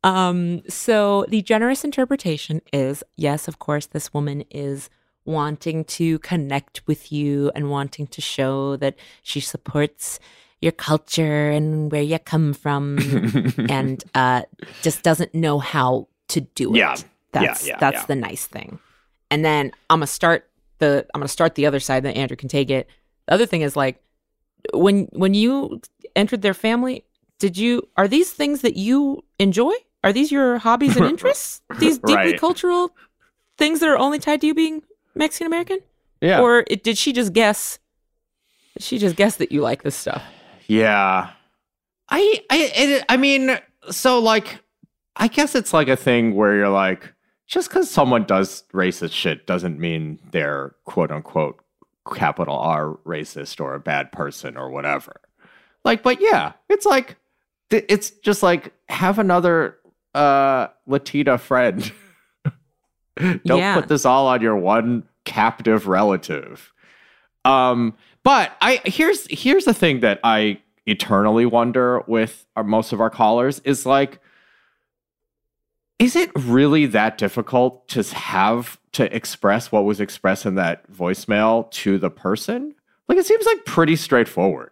[0.05, 4.89] Um, so the generous interpretation is yes, of course, this woman is
[5.25, 10.19] wanting to connect with you and wanting to show that she supports
[10.59, 12.97] your culture and where you come from
[13.69, 14.41] and uh
[14.81, 16.79] just doesn't know how to do it.
[16.79, 16.95] Yeah.
[17.31, 18.05] That's yeah, that's yeah.
[18.05, 18.79] the nice thing.
[19.31, 22.49] And then I'm gonna start the I'm gonna start the other side that Andrew can
[22.49, 22.87] take it.
[23.27, 24.03] The other thing is like
[24.73, 25.81] when when you
[26.15, 27.03] entered their family,
[27.39, 29.73] did you are these things that you enjoy?
[30.03, 31.61] Are these your hobbies and interests?
[31.79, 32.39] These deeply Right.
[32.39, 32.95] cultural
[33.57, 34.83] things that are only tied to you being
[35.15, 35.79] Mexican American?
[36.21, 36.41] yeah.
[36.41, 37.79] Or it, did she just guess?
[38.79, 40.23] She just guess that you like this stuff?
[40.67, 41.29] Yeah.
[42.09, 43.57] I I it, I mean,
[43.91, 44.59] so like
[45.15, 47.13] I guess it's like a thing where you're like
[47.47, 51.59] just cuz someone does racist shit doesn't mean they're quote unquote
[52.15, 55.21] capital R racist or a bad person or whatever.
[55.85, 57.17] Like but yeah, it's like
[57.69, 59.77] it's just like have another
[60.13, 61.91] uh Latita friend.
[63.17, 63.75] Don't Yeah.
[63.75, 66.71] put this all on your one captive relative.
[67.45, 72.99] Um, but I here's here's the thing that I eternally wonder with our, most of
[73.01, 74.19] our callers is like,
[75.99, 81.69] is it really that difficult to have to express what was expressed in that voicemail
[81.71, 82.75] to the person?
[83.07, 84.71] Like it seems like pretty straightforward.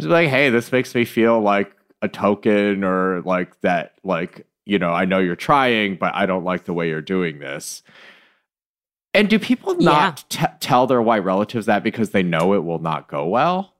[0.00, 4.78] Just like, hey, this makes me feel like a token or like that, like, you
[4.78, 7.82] know, I know you're trying, but I don't like the way you're doing this.
[9.14, 12.78] And do people not t- tell their white relatives that because they know it will
[12.78, 13.74] not go well?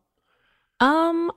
[0.81, 1.31] Um,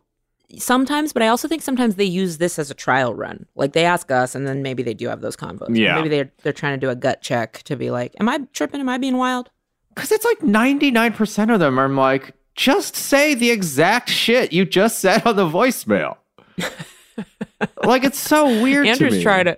[0.57, 3.45] sometimes, but I also think sometimes they use this as a trial run.
[3.55, 5.75] Like they ask us, and then maybe they do have those convos.
[5.75, 5.95] Yeah.
[5.95, 8.79] maybe they're they're trying to do a gut check to be like, "Am I tripping?
[8.79, 9.49] Am I being wild?"
[9.93, 14.99] Because it's like 99% of them are like, just say the exact shit you just
[14.99, 16.17] said on the voicemail.
[17.83, 19.23] like, it's so weird Andrew's to me.
[19.23, 19.57] trying to.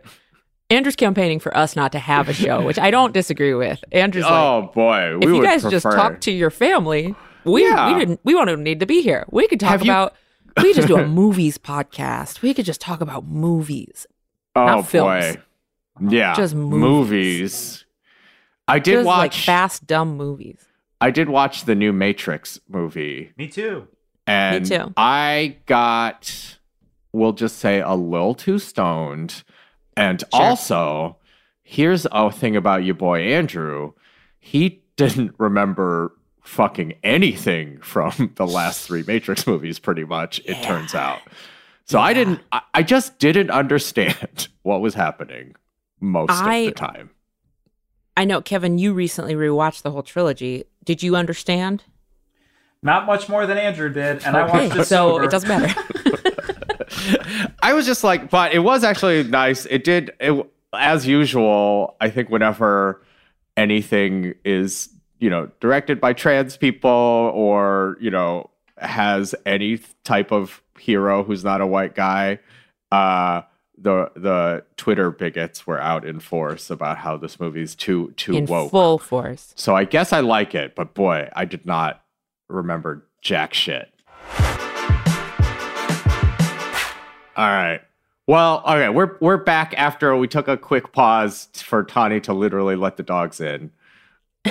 [0.69, 3.83] Andrew's campaigning for us not to have a show, which I don't disagree with.
[3.91, 5.17] Andrew's like, Oh, boy.
[5.21, 7.93] if you guys just talk to your family, we Yeah.
[7.93, 9.25] we didn't we won't even need to be here.
[9.29, 10.15] We could talk Have you- about
[10.57, 12.41] we could just do a movies podcast.
[12.41, 14.07] We could just talk about movies.
[14.55, 15.35] Oh Not films.
[15.35, 15.41] boy.
[16.09, 16.33] Yeah.
[16.33, 16.79] Just movies.
[16.79, 17.85] movies.
[18.67, 20.65] I did just watch like fast dumb movies.
[21.03, 23.33] I did watch the new Matrix movie.
[23.37, 23.89] Me too.
[24.25, 24.93] And too.
[24.95, 26.57] I got,
[27.11, 29.43] we'll just say, a little too stoned.
[29.97, 30.41] And Sure.
[30.41, 31.17] also,
[31.61, 33.91] here's a thing about your boy Andrew.
[34.39, 40.61] He didn't remember fucking anything from the last three Matrix movies, pretty much, it Yeah.
[40.61, 41.19] turns out.
[41.83, 45.55] So I didn't, I, I just didn't understand what was happening
[45.99, 47.09] most of the time.
[48.15, 50.63] I know, Kevin, you recently rewatched the whole trilogy.
[50.83, 51.83] Did you understand?
[52.81, 55.23] Not much more than Andrew did, and I watched it so sober.
[55.23, 55.73] it doesn't matter.
[57.63, 59.65] I was just like, but it was actually nice.
[59.65, 61.95] It did, it, as usual.
[62.01, 63.01] I think whenever
[63.55, 70.61] anything is, you know, directed by trans people or you know has any type of
[70.77, 72.39] hero who's not a white guy,
[72.91, 73.43] uh,
[73.83, 78.45] the the Twitter bigots were out in force about how this movie's too too In
[78.47, 78.71] woke.
[78.71, 79.53] full force.
[79.55, 82.01] So I guess I like it, but boy, I did not
[82.49, 83.89] remember jack shit.
[87.35, 87.81] All right.
[88.27, 92.75] Well, okay, we're we're back after we took a quick pause for Tawny to literally
[92.75, 93.71] let the dogs in.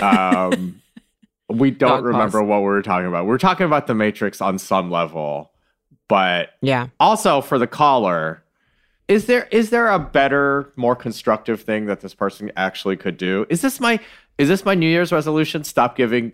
[0.01, 0.83] Um,
[1.49, 2.49] we don't Dog remember pause.
[2.49, 3.27] what we were talking about.
[3.27, 5.53] We are talking about the Matrix on some level,
[6.09, 6.89] but Yeah.
[7.01, 8.42] also for the caller,
[9.13, 13.47] is there is there a better, more constructive thing that this person actually could do?
[13.51, 14.01] Is this my
[14.39, 15.65] is this my New Year's resolution?
[15.65, 16.33] Stop giving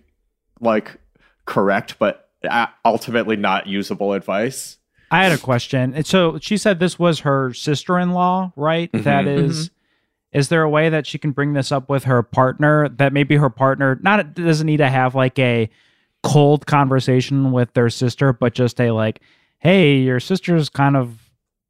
[0.61, 0.97] like
[1.45, 4.77] correct but uh, ultimately not usable advice.
[5.11, 5.95] I had a question.
[5.95, 8.93] And so she said this was her sister-in-law, right?
[8.93, 9.03] Mhm.
[9.05, 9.71] That is-
[10.31, 12.87] Is there a way that she can bring this up with her partner?
[12.91, 15.71] That maybe her partner not doesn't need to have like a
[16.23, 19.21] cold conversation with their sister, but just a like,
[19.59, 21.28] "Hey, your sister's kind of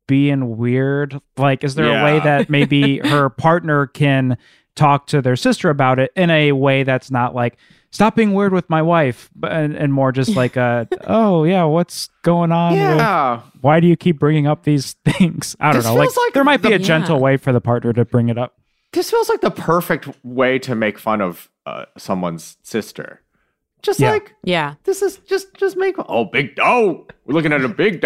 [0.08, 4.36] being weird." Like, is there a way that maybe her partner can
[4.74, 7.56] talk to their sister about it in a way that's not like
[7.90, 11.64] stop being weird with my wife but and, and more just like a oh yeah
[11.64, 13.40] what's going on with yeah.
[13.60, 15.56] why do you keep bringing up these things?
[15.58, 15.94] I don't This know.
[15.94, 17.22] Like, feels like there might be a gentle Yeah.
[17.22, 18.54] way for the partner to bring it up.
[18.92, 23.20] This feels like the perfect way to make fun of uh, someone's sister.
[23.82, 24.10] Just Yeah.
[24.12, 24.74] like Yeah.
[24.84, 27.04] this is just just make oh big doe.
[27.26, 28.00] We're looking at a big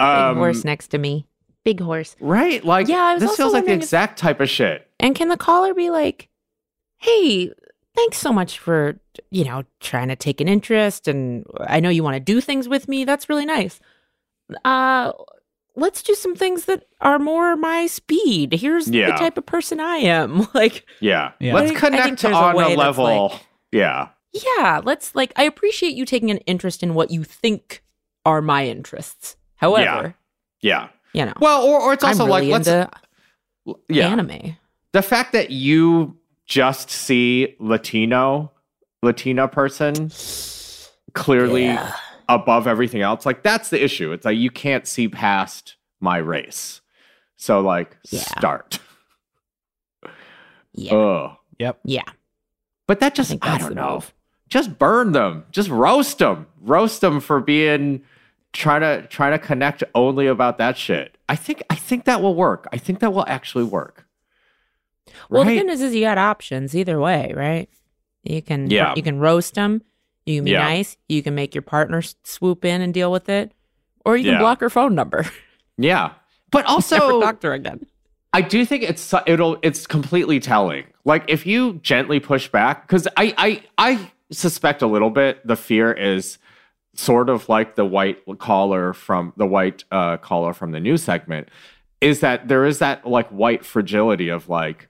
[0.00, 0.04] doe.
[0.06, 1.26] Big Um, horse next to me.
[1.64, 2.14] Big horse.
[2.20, 2.64] Right?
[2.64, 4.88] Like, Yeah, I was this feels like the wondering if- exact type of shit.
[5.00, 6.28] And can the caller be like,
[6.98, 7.50] hey,
[7.94, 8.98] thanks so much for,
[9.30, 12.68] you know, trying to take an interest and I know you want to do things
[12.68, 13.04] with me.
[13.04, 13.80] That's really nice.
[14.64, 15.12] Uh
[15.74, 18.52] let's do some things that are more my speed.
[18.54, 20.46] Here's the type of person I am.
[20.54, 21.32] Like, Yeah.
[21.40, 21.54] Yeah.
[21.54, 23.04] Let's I think- I think connect there's a on a level.
[23.04, 23.40] like-
[23.72, 24.08] yeah.
[24.32, 27.82] yeah, let's like I appreciate you taking an interest in what you think
[28.24, 29.35] are my interests.
[29.56, 30.14] However,
[30.60, 30.88] Yeah.
[31.12, 34.08] you know, Well, or, or it's also I'm really like let's yeah.
[34.08, 34.56] anime.
[34.92, 36.16] The fact that you
[36.46, 38.52] just see Latino
[39.02, 40.10] Latina person
[41.14, 41.92] clearly Yeah.
[42.28, 44.12] above everything else, like that's the issue.
[44.12, 46.80] It's like you can't see past my race.
[47.36, 48.20] So like Yeah.
[48.20, 48.78] start.
[50.72, 50.94] Yeah.
[50.94, 51.36] Ugh.
[51.58, 51.78] Yep.
[51.84, 52.02] yeah.
[52.86, 53.94] But that just think I, don't know.
[53.94, 54.12] move.
[54.48, 55.44] Just burn them.
[55.50, 56.46] Just roast them.
[56.60, 58.02] Roast them for being
[58.56, 61.16] trying to try to connect only about that shit.
[61.28, 62.66] I think I think that will work.
[62.72, 64.06] I think that will actually work.
[65.30, 67.68] Well, the good news is you got options either way, right?
[68.22, 68.92] You can Yeah.
[68.96, 69.82] you can roast them.
[70.24, 70.64] You can be Yeah.
[70.64, 70.96] nice.
[71.08, 73.52] You can make your partner swoop in and deal with it,
[74.04, 74.38] or you can Yeah.
[74.40, 75.24] block her phone number.
[75.78, 76.10] yeah.
[76.50, 77.86] But also her again.
[78.32, 80.84] I do think it's it'll it's completely telling.
[81.04, 85.56] Like if you gently push back, because I I I suspect a little bit the
[85.56, 86.38] fear is
[86.96, 91.48] sort of like the white collar from the white uh, caller from the news segment,
[92.00, 94.88] is that there is that like white fragility of like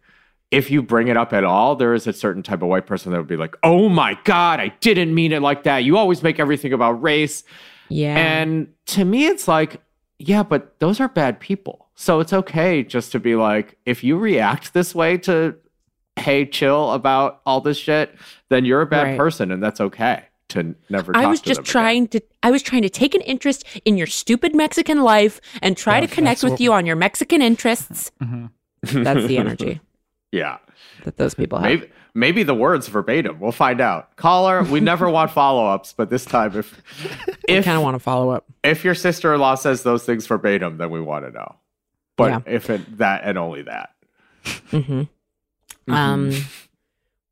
[0.53, 3.11] if you bring it up at all, there is a certain type of white person
[3.13, 5.79] that would be like, "Oh my god, I didn't mean it like that.
[5.85, 7.43] You always make everything about race."
[7.89, 8.17] Yeah.
[8.17, 9.81] And to me, it's like,
[10.19, 11.87] yeah, but those are bad people.
[11.95, 15.55] So it's okay just to be like, if you react this way to,
[16.17, 18.15] hey, chill about all this shit,
[18.49, 19.17] then you're a bad Right.
[19.19, 21.17] person, and that's okay to never.
[21.17, 21.71] I was to just them again.
[21.73, 25.77] trying to I was trying to take an interest in your stupid Mexican life and
[25.77, 28.11] try Yeah, to connect with what- you on your Mexican interests.
[28.23, 28.51] Mhm.
[29.05, 29.81] That's the energy
[30.31, 30.59] yeah,
[31.05, 31.69] that those people have.
[31.69, 33.41] maybe maybe the words verbatim.
[33.41, 34.15] We'll find out.
[34.17, 36.81] Caller, we never want follow ups, but this time, if
[37.29, 38.45] I if kind of want to follow up.
[38.63, 41.57] if your sister in law says those things verbatim, then we want to know.
[42.17, 42.41] But Yeah.
[42.55, 43.91] if it that and only that.
[44.71, 45.03] hmm
[45.89, 46.33] Um,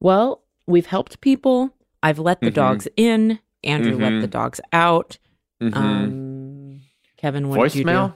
[0.01, 1.74] well, we've helped people.
[2.05, 2.55] I've let the Mhm.
[2.55, 3.39] dogs in.
[3.65, 4.21] Andrew let Mhm.
[4.21, 5.19] the dogs out.
[5.63, 5.75] Mhm.
[5.77, 6.81] Um,
[7.17, 7.91] Kevin, what did you do?
[7.91, 8.15] Voicemail.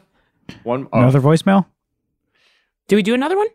[0.62, 0.86] One.
[0.92, 0.98] Oh.
[1.00, 1.64] Another voicemail?
[2.88, 3.48] Do we do another one?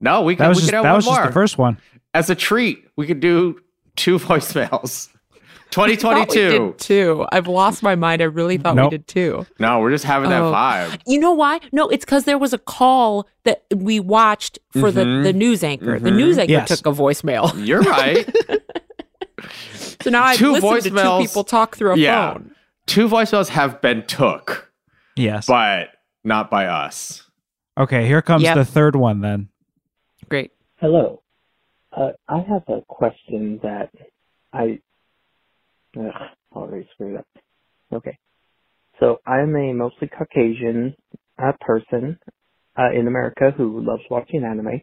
[0.00, 0.48] No, we That can.
[0.50, 1.78] was We just can have that was just the first one.
[2.14, 2.84] as a treat.
[2.96, 3.60] We could do
[3.96, 5.08] two voicemails.
[5.72, 6.50] Thought we 2022.
[6.50, 7.24] did two.
[7.32, 8.20] I've lost my mind.
[8.20, 8.90] I really thought Nope.
[8.92, 9.46] we did two.
[9.58, 10.52] No, we're just having that Oh.
[10.52, 11.00] vibe.
[11.06, 11.60] You know why?
[11.72, 15.22] No, it's because there was a call that we watched for the, Mhm.
[15.22, 15.98] the news anchor.
[15.98, 16.16] The Mhm.
[16.16, 16.68] news anchor Yes.
[16.68, 17.52] took a voicemail.
[17.66, 18.28] You're right.
[20.02, 21.20] So now I've Two listened to two voicemails.
[21.26, 22.32] people talk through a Yeah.
[22.34, 22.50] phone.
[22.86, 24.72] two voicemails have been took,
[25.16, 25.46] Yes.
[25.46, 25.90] but
[26.24, 27.28] not by us.
[27.78, 28.54] Okay, here comes Yep.
[28.56, 29.48] the third one then.
[30.28, 30.50] Great.
[30.76, 31.22] Hello.
[31.92, 33.90] Uh, I have a question that
[34.52, 34.80] I
[35.98, 36.12] ugh,
[36.54, 37.26] already screwed up.
[37.92, 38.18] Okay.
[39.00, 40.94] So I'm a mostly Caucasian
[41.38, 42.18] uh, person
[42.78, 44.80] uh, in America who loves watching anime,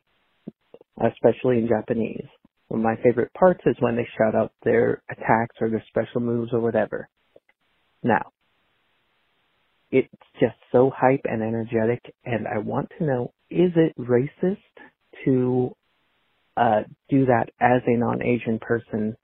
[1.02, 2.28] especially in Japanese.
[2.70, 6.22] One of my favorite parts is when they shout out their attacks or their special
[6.22, 7.10] moves or whatever.
[8.04, 8.32] Now,
[9.92, 10.10] it's
[10.42, 14.58] just so hype and energetic, and I want to know, is it racist
[15.26, 15.76] to
[16.58, 19.18] uh, do that as a non-Asian person,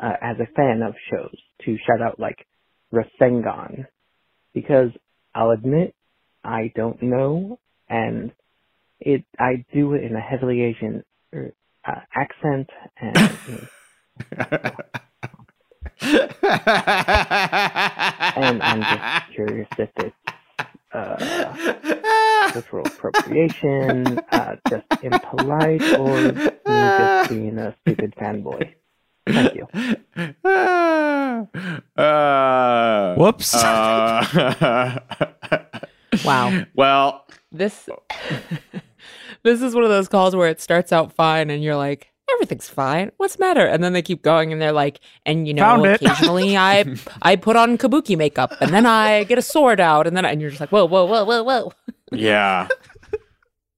[0.00, 2.46] uh, as a fan of shows, to shout out like
[2.92, 3.86] Rasengan,
[4.54, 4.90] because
[5.34, 5.94] I'll admit
[6.44, 8.32] I don't know, and
[9.00, 11.04] it I do it in a heavily Asian
[11.86, 12.70] uh, accent,
[13.00, 13.68] and
[18.36, 20.16] and I'm just curious if it's
[20.92, 21.56] uh,
[22.52, 28.72] cultural appropriation, uh, just impolite, or me just being a stupid fanboy.
[29.26, 29.66] Thank you.
[31.96, 33.54] Uh, Whoops.
[33.54, 34.98] uh,
[36.24, 36.64] Wow.
[36.74, 37.88] well, This
[39.44, 42.68] this is one of those calls where it starts out fine and you're like, everything's
[42.68, 43.12] fine.
[43.18, 43.66] What's the matter?
[43.66, 46.84] And then they keep going and they're like, and you know, Found occasionally I
[47.22, 50.30] I put on kabuki makeup and then I get a sword out and then I,
[50.30, 51.72] and you're just like, whoa, whoa, whoa, whoa, whoa.
[52.12, 52.68] yeah.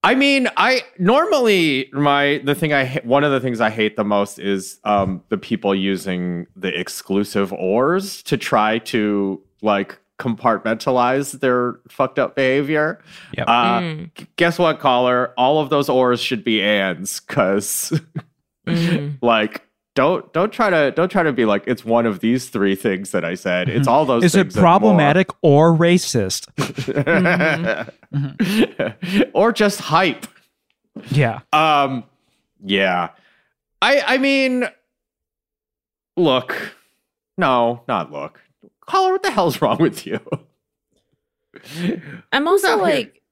[0.02, 3.96] I mean, I normally my the thing I ha- one of the things I hate
[3.96, 11.40] the most is um the people using the exclusive ors to try to like compartmentalize
[11.40, 13.02] their fucked up behavior.
[13.36, 13.48] Yep.
[13.48, 15.32] Uh, Mm, guess what, caller?
[15.36, 17.98] All of those ors should be ands, because
[18.66, 19.18] mm.
[19.22, 19.62] like
[19.96, 23.10] don't don't try to don't try to be like it's one of these three things
[23.10, 23.68] that I said.
[23.68, 24.22] It's all those.
[24.24, 24.70] Is it things and more.
[24.70, 26.46] problematic or racist?
[29.34, 30.26] or just hype.
[31.10, 31.40] Yeah.
[31.52, 32.04] Um,
[32.64, 33.10] yeah.
[33.82, 34.66] I I mean,
[36.16, 36.76] look,
[37.38, 38.40] no, not look.
[38.86, 40.20] Caller, what the hell's wrong with you?
[42.32, 42.96] I'm also out here?
[42.96, 43.22] like,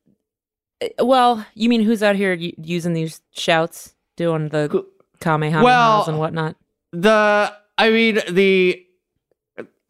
[0.83, 4.85] uh, well, you mean who's out here y- using these shouts, doing the
[5.21, 6.57] kamehamehas Well, and whatnot?
[6.93, 8.85] the I mean the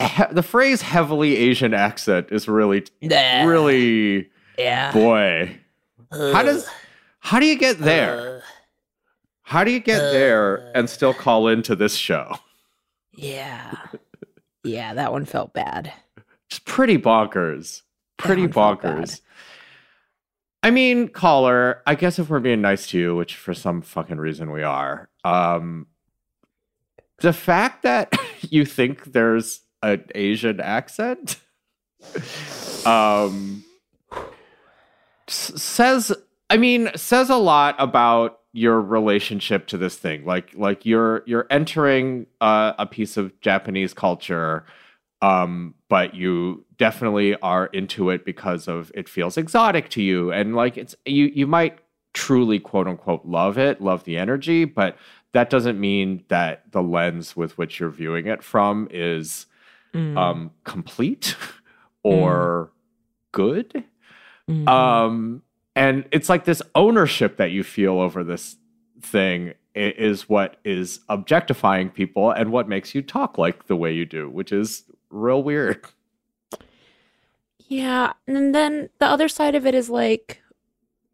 [0.02, 4.92] he- the phrase heavily Asian accent is really really yeah.
[4.92, 5.58] boy.
[6.10, 6.68] How does
[7.20, 8.42] how do you get there?
[9.42, 12.36] How do you get there and still call into this show?
[13.16, 13.74] Yeah.
[14.64, 15.92] Yeah, that one felt bad.
[16.50, 17.82] It's pretty bonkers.
[18.16, 19.20] Pretty bonkers.
[20.62, 24.16] I mean, caller, I guess if we're being nice to you, which for some fucking
[24.16, 25.86] reason we are, um,
[27.18, 31.38] the fact that you think there's an Asian accent
[32.86, 33.62] um,
[35.28, 36.12] says,
[36.48, 40.24] I mean, says a lot about your relationship to this thing.
[40.24, 44.64] Like, like you're you're entering uh, a piece of Japanese culture
[45.22, 50.54] um but you definitely are into it because of it feels exotic to you and
[50.54, 51.78] like it's you you might
[52.12, 54.96] truly quote unquote love it love the energy but
[55.32, 59.46] that doesn't mean that the lens with which you're viewing it from is
[59.94, 61.36] Mm, um complete
[62.02, 62.72] or
[63.30, 63.84] good
[64.50, 64.68] mhm.
[64.68, 65.42] um
[65.76, 68.56] and it's like this ownership that you feel over this
[69.00, 74.04] thing is what is objectifying people and what makes you talk like the way you
[74.04, 75.84] do which is real weird
[77.68, 80.42] Yeah, and then the other side of it is like,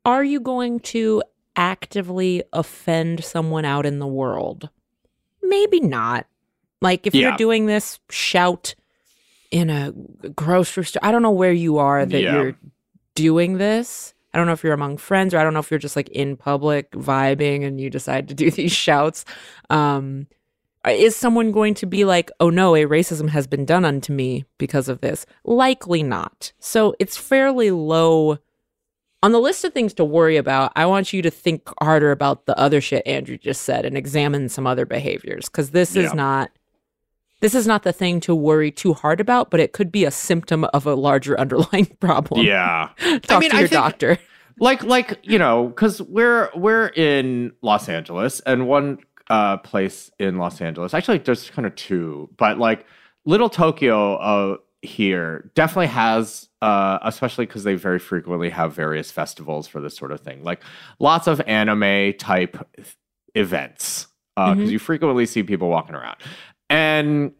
[0.04, 1.22] are you going to
[1.56, 4.68] actively offend someone out in the world?
[5.42, 6.26] Maybe not.
[6.82, 7.28] Like if Yeah.
[7.28, 8.74] you're doing this shout
[9.50, 9.92] in a
[10.34, 12.32] grocery store, I don't know where you are that Yeah.
[12.34, 12.56] you're
[13.14, 14.12] doing this.
[14.32, 16.08] I don't know if you're among friends or I don't know if you're just like
[16.10, 19.24] in public vibing and you decide to do these shouts.
[19.70, 20.26] Um,
[20.88, 24.44] is someone going to be like, oh no, a racism has been done unto me
[24.58, 25.26] because of this?
[25.44, 26.52] Likely not.
[26.58, 28.38] So it's fairly low
[29.22, 30.72] on the list of things to worry about.
[30.76, 34.48] I want you to think harder about the other shit Andrew just said and examine
[34.48, 36.04] some other behaviors because this Yeah.
[36.04, 36.50] is not
[37.40, 40.10] this is not the thing to worry too hard about, but it could be a
[40.10, 42.44] symptom of a larger underlying problem.
[42.46, 42.90] Yeah.
[43.22, 44.18] Talk mean, to I your think- doctor.
[44.58, 48.98] like like you know because we're we're in los angeles and one
[49.30, 52.84] uh place in los angeles actually there's kind of two but like
[53.24, 59.66] little tokyo uh here definitely has uh especially because they very frequently have various festivals
[59.66, 60.60] for this sort of thing like
[60.98, 62.58] lots of anime type
[63.34, 64.72] events uh because Mhm.
[64.72, 66.16] you frequently see people walking around
[66.70, 67.32] and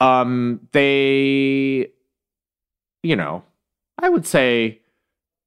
[0.00, 1.88] um they
[3.02, 3.42] you know
[3.98, 4.80] i would say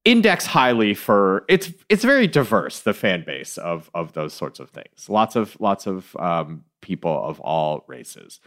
[0.07, 4.69] index highly for it's it's very diverse the fan base of of those sorts of
[4.69, 5.09] things.
[5.09, 8.39] Lots of lots of um people of all races.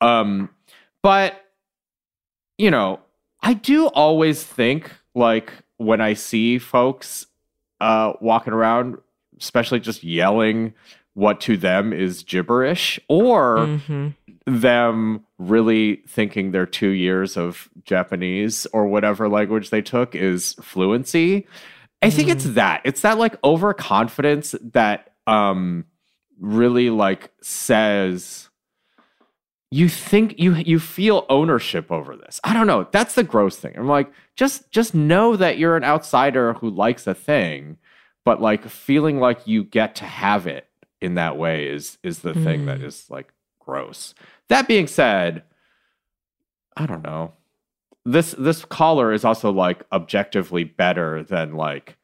[0.00, 0.50] Um
[1.02, 1.34] but
[2.58, 3.00] you know
[3.42, 7.26] i do always think like when i see folks
[7.80, 8.98] uh walking around
[9.40, 10.74] especially just yelling
[11.14, 14.14] what to them is gibberish or Mhm.
[14.46, 21.46] them really thinking their two years of Japanese or whatever language they took is fluency.
[22.02, 22.80] I think it's that.
[22.84, 25.84] It's that like overconfidence that um
[26.38, 28.48] really like says
[29.70, 32.40] you think you you feel ownership over this.
[32.42, 32.88] I don't know.
[32.90, 33.74] That's the gross thing.
[33.76, 37.76] I'm like just just know that you're an outsider who likes a thing,
[38.24, 40.66] but like feeling like you get to have it
[41.00, 43.10] in that way is is the thing that Mm.
[43.10, 44.14] like gross.
[44.48, 45.42] That being said,
[46.76, 47.32] I don't know.
[48.04, 51.96] This this caller is also like objectively better than like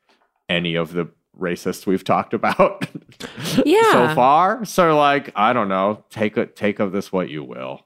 [0.49, 2.89] any of the racists we've talked about
[3.65, 3.93] yeah.
[3.93, 4.65] so far.
[4.65, 6.05] So like, I don't know.
[6.11, 7.83] Take it take of this what you will.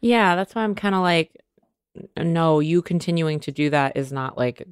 [0.00, 1.36] Yeah, that's why I'm kind of like,
[2.16, 4.66] no, you continuing to do that is not like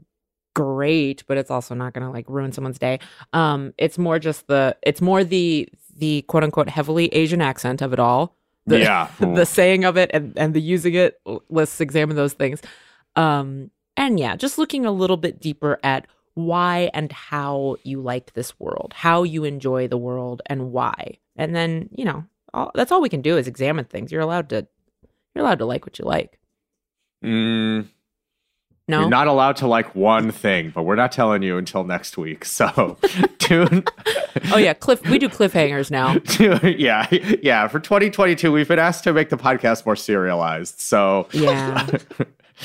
[0.60, 2.98] great, but it's also not going to like ruin someone's day.
[3.32, 7.92] Um, it's more just the, it's more the the quote unquote heavily Asian accent of
[7.92, 8.36] it all.
[8.66, 9.10] The, yeah.
[9.20, 11.20] the saying of it and and the using it.
[11.48, 12.60] Let's examine those things.
[13.16, 18.32] Um, and yeah, just looking a little bit deeper at why and how you like
[18.32, 21.18] this world, how you enjoy the world, and why.
[21.36, 24.12] And then you know, all, that's all we can do is examine things.
[24.12, 24.66] You're allowed to
[25.34, 26.38] you're allowed to like what you like.
[27.24, 27.88] Mm,
[28.90, 29.00] No.
[29.00, 32.44] You're not allowed to like one thing, but we're not telling you until next week.
[32.44, 32.98] So
[33.38, 33.84] tune
[34.52, 36.16] oh yeah, cliff we do cliffhangers now.
[36.68, 37.06] yeah,
[37.42, 37.68] yeah.
[37.68, 40.80] For 2022, we've been asked to make the podcast more serialized.
[40.80, 41.86] So Yeah.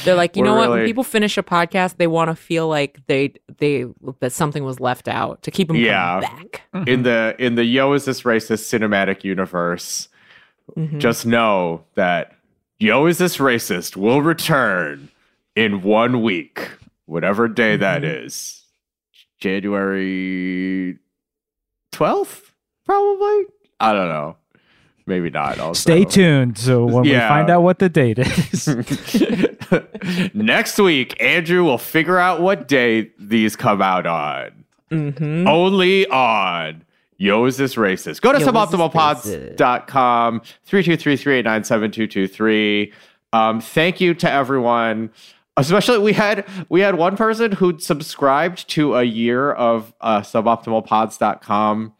[0.03, 0.69] They're like, you know what?
[0.71, 3.85] When people finish a podcast, they want to feel like they they
[4.19, 6.19] that something was left out to keep them Yeah.
[6.21, 6.87] coming back.
[6.87, 10.09] in the in the Yo is this racist cinematic universe,
[10.77, 10.97] Mhm.
[10.99, 12.33] just know that
[12.79, 15.07] Yo is this racist will return
[15.55, 16.69] in one week,
[17.05, 18.25] whatever day that Mhm.
[18.25, 18.63] is.
[19.39, 20.97] January
[21.91, 22.51] 12th,
[22.85, 23.45] probably.
[23.79, 24.37] I don't know.
[25.07, 25.59] Maybe not.
[25.59, 25.79] Also.
[25.79, 26.57] Stay tuned.
[26.57, 27.23] So when Yeah.
[27.25, 28.67] we find out what the date is,
[30.33, 34.51] Next week, Andrew will figure out what day these come out on.
[34.91, 35.47] Mhm.
[35.47, 36.83] Only on
[37.17, 38.21] Yo Is This Racist.
[38.21, 42.91] Go to Yo, Is This suboptimalpods.com, 323-389-7223.
[43.33, 45.09] Um, thank you to everyone.
[45.57, 51.93] Especially we had we had one person who'd subscribed to a year of uh, suboptimalpods.com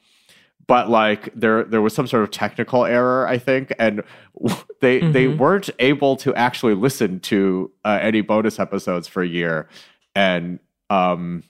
[0.68, 4.02] but like there there was some sort of technical error i think and
[4.82, 5.38] they they Mhm.
[5.38, 9.70] weren't able to actually listen to uh, any bonus episodes for a year
[10.16, 11.44] and um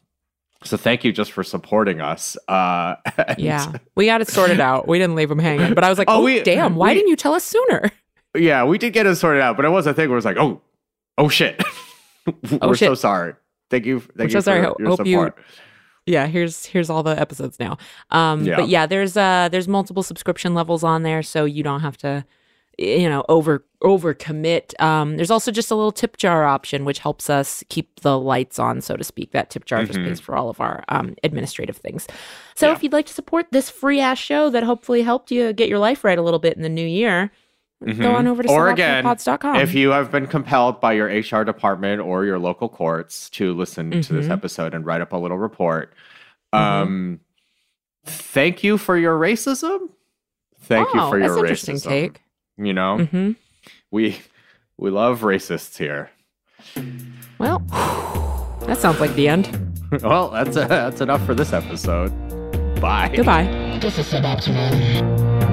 [0.64, 2.96] so thank you just for supporting us uh
[3.38, 4.88] Yeah, we got it sorted out.
[4.88, 5.76] We didn't leave them hanging.
[5.76, 6.76] But I was like, Oh, oh, we- damn!
[6.76, 7.92] Why we- didn't you tell us sooner?
[8.36, 10.26] yeah we did get it sorted out but it was a thing where it was
[10.26, 10.62] like oh
[11.18, 11.64] oh shit
[12.62, 13.34] Oh, we're so sorry
[13.70, 14.60] thank you thank We're you so sorry.
[14.62, 15.38] your hope you- support
[16.06, 17.78] yeah here's here's all the episodes now
[18.12, 18.56] um Yeah.
[18.58, 22.24] but yeah there's uh there's multiple subscription levels on there so you don't have to
[22.78, 27.00] you know over over commit um there's also just a little tip jar option which
[27.00, 30.06] helps us keep the lights on so to speak that tip jar just Mhm.
[30.08, 32.06] pays for all of our um administrative things
[32.54, 32.74] so Yeah.
[32.74, 35.80] if you'd like to support this free ass show that hopefully helped you get your
[35.80, 37.32] life right a little bit in the new year
[37.84, 38.16] go Mhm.
[38.16, 39.56] on over to Or again, suboptimalpods.com.
[39.58, 44.02] if you have been compelled by your HR department or your local courts to listen
[44.02, 44.32] to this Mhm.
[44.32, 45.94] episode and write up a little report,
[46.54, 46.60] Mhm.
[46.60, 47.20] um,
[48.06, 49.90] thank you for your racism.
[50.62, 51.90] Thank you Oh, for that's your interesting racism.
[51.90, 52.22] take
[52.58, 53.32] You know, hmm
[53.92, 54.18] we
[54.78, 56.10] we love racists here.
[57.38, 57.60] well
[58.66, 59.48] that sounds like the end
[60.02, 62.10] well, that's that's enough for this episode.
[62.82, 63.12] Bye.
[63.16, 65.45] goodbye This is suboptimal.